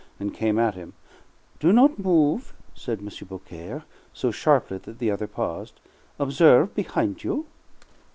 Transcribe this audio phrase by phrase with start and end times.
[0.19, 0.93] and came at him.
[1.59, 3.11] "Do not move," said M.
[3.27, 3.83] Beaucaire,
[4.15, 5.79] so sharply that the other paused.
[6.17, 7.45] "Observe behind you."